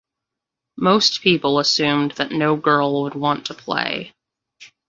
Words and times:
Most 0.79 1.21
people 1.21 1.59
assumed 1.59 2.13
that 2.13 2.31
no 2.31 2.55
girl 2.55 3.03
would 3.03 3.13
want 3.13 3.45
to 3.45 3.53
play. 3.53 4.13